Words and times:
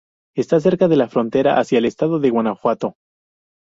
Está 0.35 0.59
cerca 0.59 0.87
de 0.87 0.95
la 0.95 1.07
frontera 1.09 1.59
hacia 1.59 1.77
el 1.77 1.85
estado 1.85 2.19
de 2.19 2.31
Guanajuato. 2.31 2.95